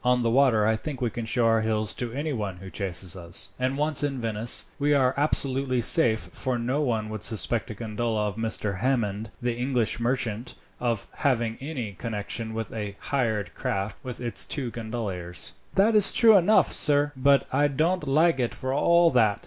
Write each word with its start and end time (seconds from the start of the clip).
On 0.03 0.23
the 0.23 0.31
water 0.31 0.65
I 0.65 0.75
think 0.77 0.99
we 0.99 1.11
can 1.11 1.25
show 1.25 1.45
our 1.45 1.61
heels 1.61 1.93
to 1.93 2.11
anyone 2.11 2.57
who 2.57 2.71
chases 2.71 3.15
us; 3.15 3.51
and 3.59 3.77
once 3.77 4.01
in 4.01 4.19
Venice, 4.19 4.65
we 4.79 4.95
are 4.95 5.13
absolutely 5.15 5.79
safe, 5.79 6.21
for 6.31 6.57
no 6.57 6.81
one 6.81 7.07
would 7.09 7.21
suspect 7.21 7.69
a 7.69 7.75
gondola 7.75 8.25
of 8.25 8.35
Mr. 8.35 8.79
Hammond, 8.79 9.29
the 9.43 9.55
English 9.55 9.99
merchant, 9.99 10.55
of 10.79 11.05
having 11.17 11.55
any 11.61 11.93
connection 11.93 12.55
with 12.55 12.75
a 12.75 12.95
hired 12.99 13.53
craft 13.53 13.95
with 14.01 14.19
its 14.19 14.43
two 14.47 14.71
gondoliers." 14.71 15.53
"That 15.75 15.93
is 15.93 16.11
true 16.11 16.35
enough, 16.35 16.71
sir; 16.71 17.11
but 17.15 17.45
I 17.53 17.67
don't 17.67 18.07
like 18.07 18.39
it 18.39 18.55
for 18.55 18.73
all 18.73 19.11
that. 19.11 19.39